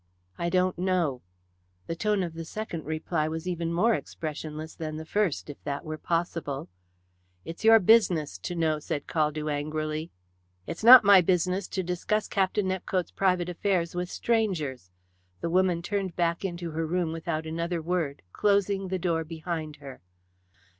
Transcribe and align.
"I 0.35 0.49
don't 0.49 0.79
know." 0.79 1.21
The 1.85 1.95
tone 1.95 2.23
of 2.23 2.33
the 2.33 2.43
second 2.43 2.85
reply 2.87 3.27
was 3.27 3.47
even 3.47 3.71
more 3.71 3.93
expressionless 3.93 4.73
than 4.73 4.97
the 4.97 5.05
first, 5.05 5.47
if 5.47 5.63
that 5.63 5.85
were 5.85 5.99
possible. 5.99 6.69
"It's 7.45 7.63
your 7.63 7.77
business 7.77 8.39
to 8.39 8.55
know," 8.55 8.79
said 8.79 9.05
Caldew 9.05 9.47
angrily. 9.51 10.09
"It 10.65 10.77
is 10.77 10.83
not 10.83 11.03
my 11.03 11.21
business 11.21 11.67
to 11.67 11.83
discuss 11.83 12.27
Captain 12.27 12.67
Nepcote's 12.69 13.11
private 13.11 13.47
affairs 13.47 13.93
with 13.93 14.09
strangers." 14.09 14.89
The 15.39 15.51
woman 15.51 15.83
turned 15.83 16.15
back 16.15 16.43
into 16.43 16.71
her 16.71 16.87
room 16.87 17.11
without 17.11 17.45
another 17.45 17.79
word, 17.79 18.23
closing 18.33 18.87
the 18.87 18.97
door 18.97 19.23
behind 19.23 19.75
her. 19.75 20.01